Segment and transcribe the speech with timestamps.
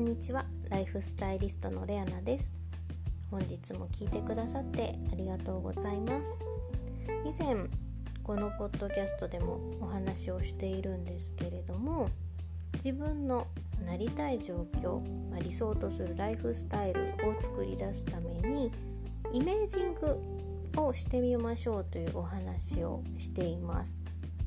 [0.00, 0.46] んにちは。
[0.70, 2.50] ライフスタイリストのレアナです。
[3.30, 6.40] 本日も聞いてくださってありがとうございます。
[7.26, 7.66] 以前
[8.22, 12.08] このポッドキャストでもお話をしているんですけれども
[12.76, 13.46] 自分の
[13.84, 18.72] なりたい状況、まあ、理想とするライフスタイルを作り出すために
[19.34, 20.18] イメージング
[20.80, 23.98] をしてみましょうというお話をしています、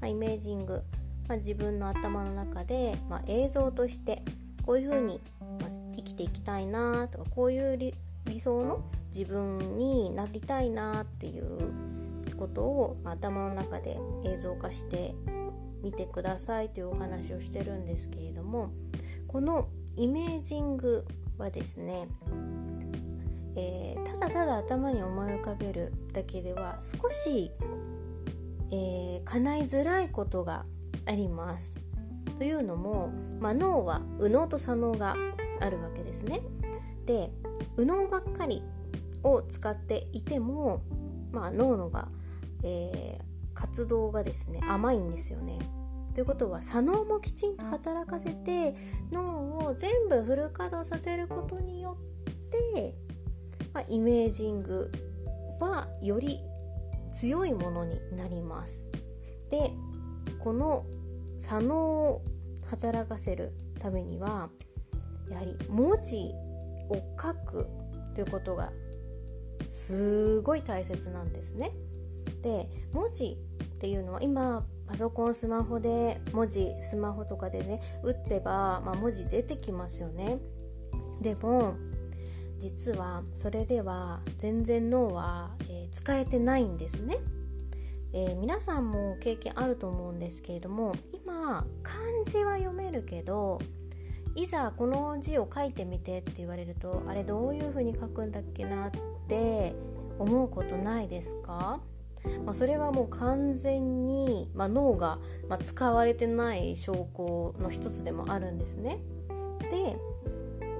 [0.01, 0.81] まあ、イメージング、
[1.27, 4.23] まあ、自分の頭の中で、ま映像として
[4.65, 5.19] こういうふうに
[6.13, 15.15] きていきたいなとかこういう理想の自分になりたいなっていうことを頭の中で映像化して
[15.81, 18.71] みてくださいというお話をしてるんですけれども
[19.27, 19.67] この
[19.97, 21.05] イメージング
[21.37, 22.07] はですね、
[23.55, 27.51] えー、ただただ頭に思い浮かべるだけでは少し、
[28.71, 30.63] えー、叶いづらいことが
[31.05, 31.77] あります。
[32.37, 35.15] というのも、まあ、脳は右脳と左脳が
[35.63, 36.41] あるわけですね。
[37.05, 37.31] で
[37.77, 38.61] 右脳ばっかり
[39.23, 40.83] を使っていても、
[41.31, 42.09] まあ、脳のが、
[42.63, 45.59] えー、活動がですね甘いんですよね。
[46.13, 48.75] ということは左脳もきちんと働かせて
[49.11, 51.97] 脳を全部フル稼働させることによ
[52.29, 52.33] っ
[52.73, 52.95] て、
[53.73, 54.91] まあ、イメージング
[55.59, 56.39] はより
[57.11, 58.85] 強いものになります。
[59.49, 59.71] で
[60.39, 60.85] この
[61.37, 62.21] 左脳を
[62.69, 64.49] 働かせるためには
[65.33, 66.31] やはり文字
[66.89, 67.67] を書く
[68.13, 68.71] ということが
[69.67, 71.71] すごい大切なんですね。
[72.41, 73.37] で文字
[73.75, 80.39] っていうのは今パソコンスマホで文字スマホとかでね打ってば、まあ、文字出てきますよね。
[81.21, 81.75] でも
[82.59, 87.17] 実はそれでは全然脳は、えー、使えてないんですね。
[88.13, 91.97] えー、皆さんも経験あると思うんですけれども今漢
[92.27, 93.59] 字は読めるけど
[94.35, 98.91] いざこの字を書いてみてって言われるとあれどういう風に書くんだっけなっ
[99.27, 99.75] て
[100.17, 101.79] 思うことないですか、
[102.43, 108.99] まあ、それはもう完全に、まあ、脳が、ま使われてない証拠の一つでもあるんですね。
[109.69, 109.97] で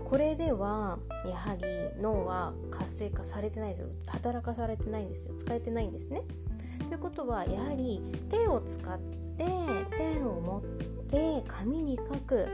[0.06, 1.64] これではやはり
[2.00, 6.22] 脳は活性化されてないです働かされてないんですよ使えてないんですね。
[6.88, 8.00] ということはやはり
[8.30, 9.46] 手を使って
[9.98, 10.62] ペンを持っ
[11.08, 12.48] て紙に書く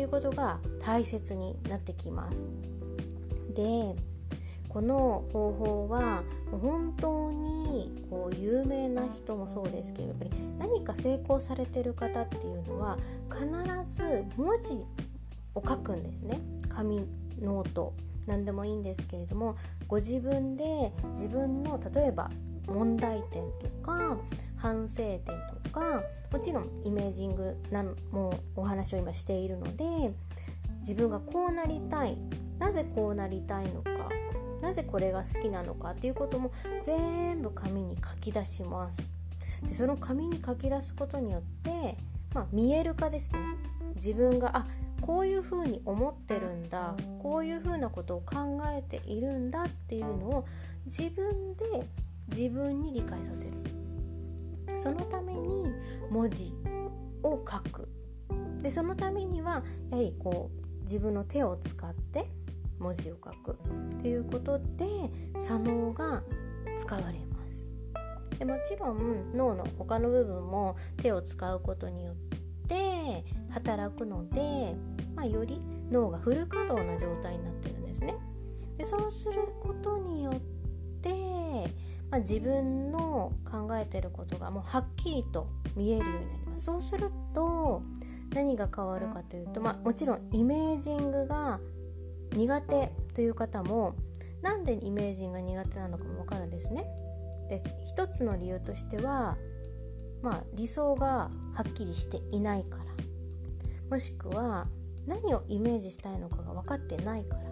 [0.00, 2.50] いうことが大切になってきます。
[3.54, 3.96] で
[4.68, 12.98] この方法は本当にこう有名な人もそうですけどやっぱり何か成功されてる方っていうのは
[13.30, 13.46] 必
[13.86, 14.84] ず文字
[15.54, 17.06] を書くんですね紙
[17.40, 17.94] ノート
[18.26, 22.30] 何でもいいんですけれどもご自分で自分の例えば
[22.66, 24.18] 問題点とか
[24.56, 26.02] 反省点とか
[26.32, 30.12] もちろんイメージングのお話を今しているので
[30.80, 32.16] 自分がこうなりたい
[32.58, 33.90] なぜこうなりたいのか
[34.60, 36.50] なぜこれが好きなのかっていうことも
[36.82, 39.10] 全部紙に書き出します。
[39.62, 41.96] でその紙に書き出すことによって、
[42.34, 43.38] まあ、見える化ですね。
[43.94, 44.66] 自分があ
[45.00, 50.46] こういうふうに思ってるんだこういうふうなことを考えているんだっていうのを
[50.86, 51.86] 自分で
[52.28, 53.77] 自分に理解させる。
[54.78, 55.66] そのために
[56.10, 56.54] 文字
[57.22, 57.88] を書く。
[58.62, 62.24] でそのためにはやはりこう自分の手を使って
[62.78, 63.58] 文字を書く。
[64.00, 64.86] ということで
[65.36, 66.22] 左脳が
[66.76, 67.70] 使われます。
[68.38, 72.14] でもちろん脳の他の部分も手を使うことによっ
[72.68, 74.76] て働くので、
[75.16, 75.60] まあ、より
[75.90, 78.14] 脳がフル稼働な状態になってるんですね。
[78.76, 80.57] でそうすることによって
[82.10, 86.64] まあ、自分の考えてることがもうはっきりと見えるようになります。
[86.64, 87.82] そうすると
[88.34, 91.60] 何が変わるかというと、まあ、もちろんイメージングが
[92.32, 93.94] 苦手という方も
[94.42, 96.84] なんでイメージングが苦手なのかも分かるんですね。
[97.48, 99.36] で一つの理由としては、
[100.22, 102.84] まあ、理想がはっきりしていないから。
[103.90, 104.68] もしくは
[105.06, 107.47] 何をイメージしたいのかが分かってないから。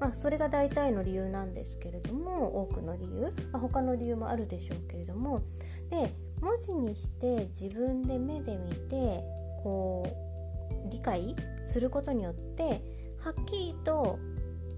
[0.00, 5.42] まあ、それが大体の理由なんですけれども多くの理由、まあ、他の理由もあるでしょうけれども
[5.90, 9.22] で文字にして自分で目で見て
[9.62, 10.06] こ
[10.86, 12.82] う理解することによって
[13.18, 14.18] はっきりと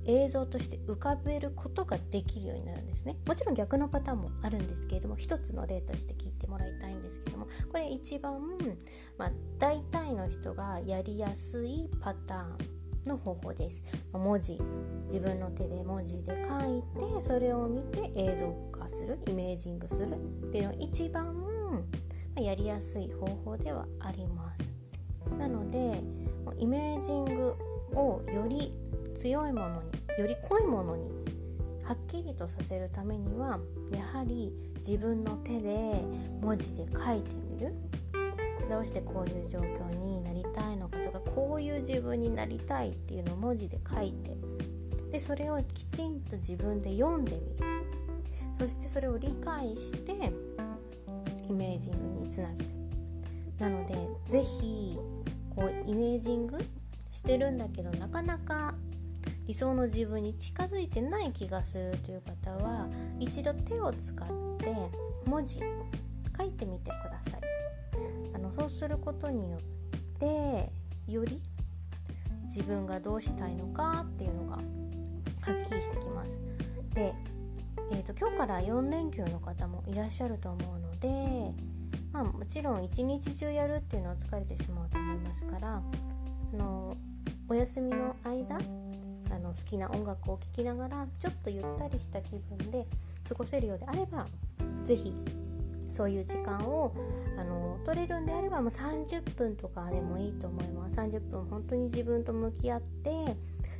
[0.06, 3.16] 映像として浮かべることができるようになるんですね。
[3.26, 8.40] もちろん逆のパターンもあるんですけれども一つの例として聞いてもらいたいんですけどもこれ一番、
[9.18, 12.75] まあ、大体の人がやりやすいパターン
[13.08, 13.82] の方法です。
[14.12, 14.58] 文字
[15.06, 16.82] 自分の手で文字で書い
[17.16, 20.14] てそれを見て映像化するイメージングする
[20.46, 21.34] っていうのが一番
[22.36, 24.74] やりやすい方法ではあります。
[25.38, 26.02] なので
[26.58, 27.54] イメージング
[27.94, 28.72] をより
[29.14, 31.10] 強いものにより濃いものに
[31.84, 33.60] はっきりとさせるためには
[33.90, 36.04] やはり自分の手で
[36.40, 37.72] 文字で書いてみる。
[38.68, 40.15] どうしてこういう状況に
[41.86, 44.36] 自分になりたいっていうのを文字で書いて
[45.12, 47.66] でそれをきちんと自分で読んでみる。
[48.58, 50.12] そしてそれを理解して
[51.48, 52.70] イメージングにつなげる。
[53.58, 53.94] なので
[54.24, 54.98] 是非
[55.54, 56.58] こうイメージング
[57.10, 58.74] してるんだけどなかなか
[59.46, 62.88] 理想の自分に近づいてない気がするという方は
[63.20, 64.28] 一度手を使っ
[64.58, 64.74] て
[65.26, 65.60] 文字
[66.36, 67.40] 書いてみてください。
[68.34, 69.60] あのそうすることによっ
[70.18, 70.70] て
[71.10, 71.40] より
[72.46, 74.64] 自分がどうしたいのかっていうのがはっ
[75.64, 76.40] きりしてきます。
[76.94, 77.14] で、
[77.92, 81.54] えーと、今日から4連休の方もいらっしゃると思うので
[82.16, 86.96] まあ、もちろん一日中やるっていうのは疲れてしまうと思いますからあの
[87.46, 92.86] お休みの間あの好きな音楽を聴きながらちょっとゆったりした気分で
[93.28, 94.26] 過ごせるようであれば
[94.86, 95.12] 是非
[95.96, 96.94] そういう時間を
[97.38, 100.98] あの取れるんであればもう30分とかでもいいと思います。
[100.98, 103.10] 30分本当に自分と向き合って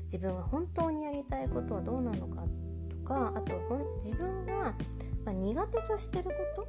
[0.04, 2.42] 自分が本当にやりたいことはどうなのか
[2.88, 3.54] とかあと
[3.98, 4.74] 自分が、
[5.26, 6.68] まあ、苦手としてること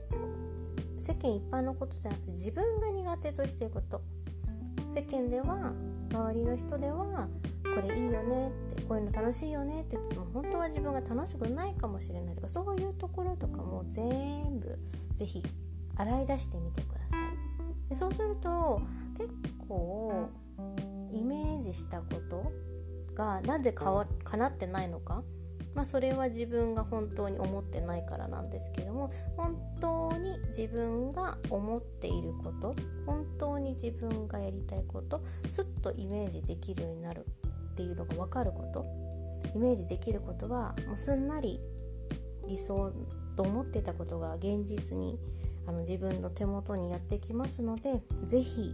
[0.97, 4.01] 世間一般のことじゃなくて自分が苦手としてること。
[4.89, 5.73] 世間では
[6.11, 7.29] 周りの人では
[7.63, 14.80] これいいよねってこういうの楽しいよねって言っても本当は自分が楽しくないかもしれないとかそういうところとかも全部
[15.16, 15.44] 是非
[15.95, 17.89] 洗い出してみてください。
[17.89, 18.81] でそうすると
[19.18, 19.30] 結
[19.68, 20.30] 構
[21.12, 22.51] イメージしたこと
[23.13, 25.24] がなぜかわ叶ってないのか
[25.78, 32.75] まあ、それは自分が本当に思ってないからなんですけども本当に自分が思っていること
[33.06, 37.28] 本当に自分がやりたいことすっとイメージできるようになる。
[37.77, 38.83] っていうのが分かること。
[39.53, 41.59] イメージできることはもうすんなり
[42.47, 42.91] 理想
[43.35, 45.19] と思ってたことが現実に
[45.68, 48.74] あの自分の手元にやってきますので是非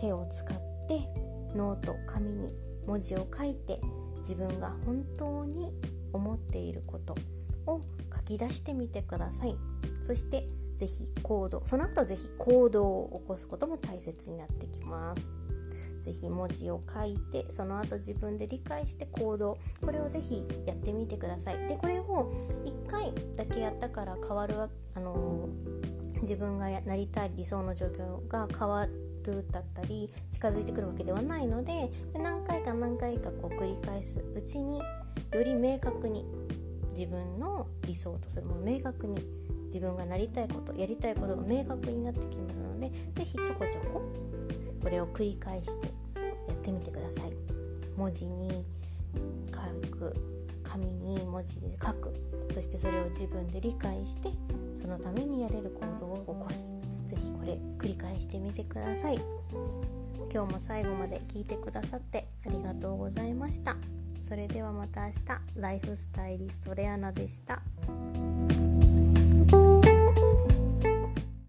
[0.00, 0.56] 手を使っ
[0.88, 1.08] て
[1.54, 2.54] ノート紙に
[2.86, 3.80] 文字を書いて
[4.16, 5.72] 自分が本当に
[6.12, 7.14] 思っていること
[7.66, 7.82] を
[8.14, 9.56] 書き出してみてください。
[10.02, 15.35] そして是非行動その後是非行動を起こすことも大切になってきます。
[16.12, 21.68] 是非文字を書いてその後自分で理解して行動これを是非やってみてください。
[21.68, 22.32] でこれを
[22.64, 24.54] 1回だけやったから変わる
[24.94, 25.48] あの、
[26.22, 34.84] 自分がなりたい理想の状況が変わるだったり近づいてくるわけではないので何回か何回かこう繰り返すうちによ
[35.44, 36.24] り明確に
[36.90, 38.46] 自分の理想とする。
[38.46, 39.18] もの明確に
[39.66, 44.02] 自分がなりたいことやりたいことが明確になってきますので是非ちょこちょこ
[44.82, 45.86] これを繰り返して
[46.48, 47.32] やってみてください。
[47.96, 48.64] 文字に
[49.50, 50.14] 書く
[50.62, 52.14] 紙に文字で書く。
[52.52, 54.30] そしてそれを自分で理解して
[54.76, 56.70] そのためにやれる行動を起こす。
[57.06, 59.20] 是非これ繰り返してみてください。
[60.32, 63.76] 今日も最後まで聞いてくださってありがとうございました。
[64.20, 65.16] それではまた明日。
[65.60, 67.62] ライフスタイリストレアナでした。